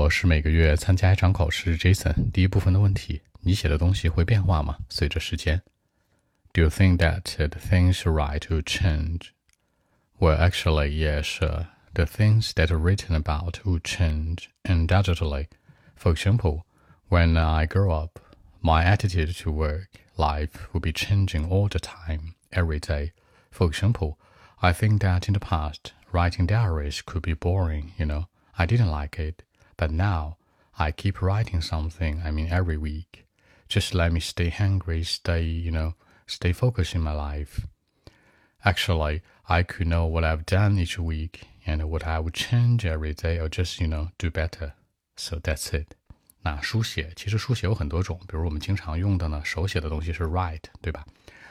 [0.00, 1.76] 我是每个月参加一场考试。
[1.76, 4.78] Jason，第一部分的问题：你写的东西会变化吗？
[4.88, 5.62] 随着时间？
[6.52, 9.28] Do you think that the things you write will change?
[10.18, 11.38] Well, actually, yes.
[11.94, 15.48] The things that are written about will change undoubtedly.
[15.94, 16.62] For example,
[17.08, 18.18] when I grow up,
[18.60, 23.12] my attitude to work life will be changing all the time, every day.
[23.50, 24.18] For example,
[24.60, 28.26] I think that in the past, writing diaries could be boring, you know.
[28.58, 29.42] I didn't like it.
[29.80, 30.36] But now,
[30.78, 33.26] I keep writing something, I mean, every week.
[33.68, 35.94] Just let me stay hungry, stay, you know,
[36.26, 37.66] stay focused in my life.
[38.64, 43.14] Actually, I could know what I've done each week and what I would change every
[43.14, 44.72] day or just, you know, do better.
[45.16, 45.94] So that's it.
[46.42, 51.04] 那书写其实书写有很多种，比如我们经常用的呢，手写的东西是 write，对吧？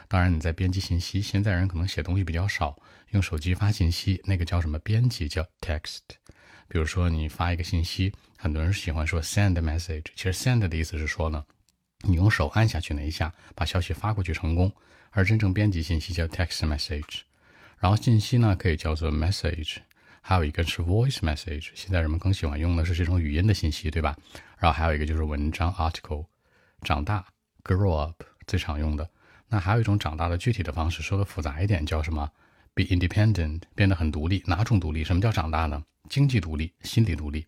[0.07, 2.77] 当然你在编辑信息，现在人可能写东西比较少，
[3.09, 6.01] 用手机发信息，那个叫什么编辑叫 text。
[6.70, 10.04] 比如说，你发一个信息，很多人喜欢说 send message。
[10.14, 11.44] 其实 send 的意思是说呢，
[12.02, 14.72] 你用手按下去那一下，把消息发过去成功。
[15.10, 17.22] 而真正编辑信息叫 text message。
[17.80, 19.78] 然后信息呢可以叫做 message，
[20.20, 21.70] 还有一个是 voice message。
[21.74, 24.16] 现在人们更喜欢用的是这种语音的信息，对吧？
[24.56, 26.24] 然后还有一个就是文章 article。
[26.82, 27.26] 长大
[27.64, 29.10] grow up 最常用的。
[29.48, 32.30] 那还有一种长大的具体的方式，说的复杂一点叫什么
[32.74, 34.42] ？be independent，变得很独立。
[34.46, 35.04] 哪种独立？
[35.04, 35.84] 什么叫长大呢？
[36.08, 37.46] 经济独立，心理独立。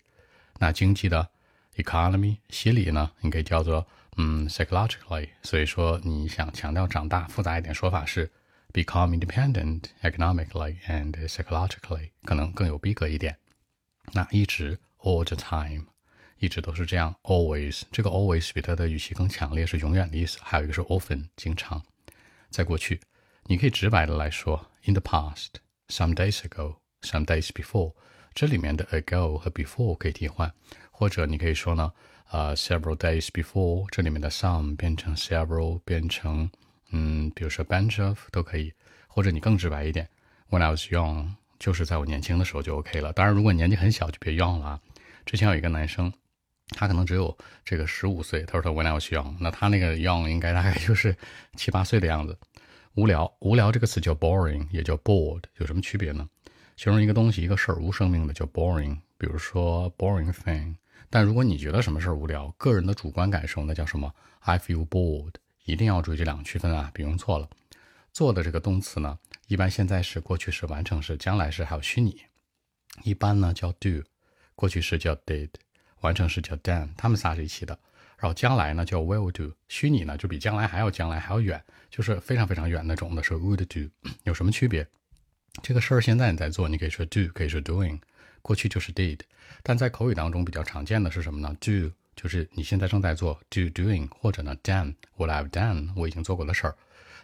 [0.58, 1.30] 那经济的
[1.76, 5.28] economy，心理呢，你可以叫做嗯 psychologically。
[5.42, 8.30] 所以说你想强调长大，复杂一点说法是
[8.72, 13.36] become independent economically and psychologically，可能更有逼格一点。
[14.12, 15.86] 那一直 all the time，
[16.38, 17.82] 一直都是这样 always。
[17.90, 20.38] 这个 always 比它的语气更强烈，是永远的意思。
[20.42, 21.82] 还有一个是 often，经常。
[22.50, 23.00] 在过去，
[23.44, 27.92] 你可以直白的来说 in the past，some days ago，some days before。
[28.34, 30.50] 这里面的 ago 和 before 可以替换，
[30.90, 31.92] 或者你可以说呢，
[32.30, 36.50] 呃，several days before，这里面的 some 变成 several，变成
[36.92, 38.72] 嗯，比如说 bunch of 都可以，
[39.06, 40.08] 或者你更直白一点
[40.48, 43.12] ，when I was young，就是在我年轻的时候就 OK 了。
[43.12, 44.80] 当然，如果年纪很小就别 young 了。
[45.26, 46.10] 之前有一个男生，
[46.68, 51.14] 他可能只有这个十五岁，他说他 when I was young，那他那个 young 应该大概就是
[51.54, 52.38] 七八岁的样子。
[52.94, 56.28] 无聊，无聊这个词叫 boring，也叫 bored，有什么区别呢？
[56.76, 60.76] 形容一个东西、一个事儿无生命的叫 boring，比如说 boring thing。
[61.08, 65.32] 但如果你觉得什么事儿无聊，个人的主观感受那叫什么？I feel bored。
[65.64, 67.48] 一定要注意这两个区分啊，别用错了。
[68.12, 72.20] 做的这个动词呢，一般现在时、过去时、完成时、将来时还有虚拟。
[73.04, 74.02] 一般呢叫 do，
[74.54, 75.48] 过去时叫 did，
[76.00, 77.78] 完成时叫 done，他们仨是一起的。
[78.22, 81.60] 然后将来呢叫 will do，虚拟呢就比将来还要将来还要远，
[81.90, 83.90] 就是非常非常远那种的是 would do。
[84.22, 84.86] 有什么区别？
[85.60, 87.98] 这个事儿现在你在做，你可以说 do，可以说 doing，
[88.40, 89.18] 过去就是 did，
[89.64, 96.76] 但在口语当中比较常见的是什么呢？do 就是你现在正在做 do doing，或者呢 done what I've done，我已经做过的事儿。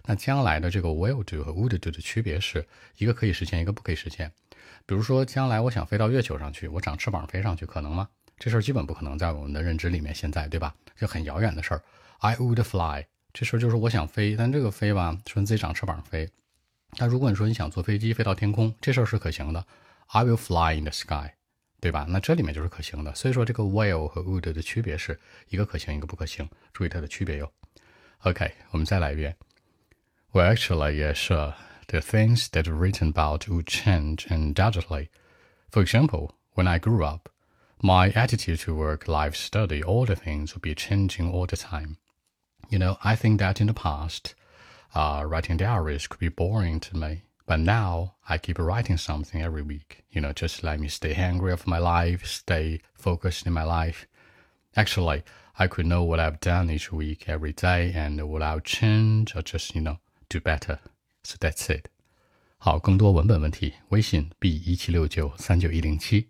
[0.05, 2.67] 那将来的这个 will do 和 would do 的区别是
[2.97, 4.33] 一个可以实现，一个不可以实现。
[4.85, 8.09] 比如说将来我想飞到月球上去，我长翅膀飞上去，可能吗？
[8.39, 10.75] 这事儿基本不可能在我们的认知里面，现在对吧？
[10.97, 11.83] 就很遥远的事儿。
[12.19, 16.29] I would fly，这事儿就是我想飞，但这个飞吧，说你自己长翅膀飞。
[16.97, 19.65] 但如果你说你想坐飞机飞到天空，这事儿是可行的。
[20.07, 21.33] I will fly in the sky，
[21.81, 22.07] 对吧？
[22.09, 23.15] 那这里面就是可行的。
[23.15, 26.49] 所以说这个 will 和 would 的区别是一个可行，一个不可行。
[26.73, 27.53] 注意它的区别哟。
[28.21, 29.37] OK，我们再来一遍。
[30.33, 31.53] Well, actually, yes,
[31.89, 35.09] The things that are written about would change undoubtedly.
[35.71, 37.31] For example, when I grew up,
[37.82, 41.98] my attitude to work, life, study, all the things would be changing all the time.
[42.70, 44.36] You know, I think that in the past,
[44.96, 47.24] uh, writing diaries could be boring to me.
[47.46, 50.06] But now I keep writing something every week.
[50.10, 54.08] You know, just let me stay hungry of my life, stay focused in my life.
[54.78, 55.24] Actually,
[55.60, 59.42] I could know what I've done each week, every day, and what I'll change or
[59.42, 60.80] just, you know, do better.
[61.24, 61.90] So that's it.
[62.58, 66.30] 好，更多文本问题，微信 b 一七六九三九一零七。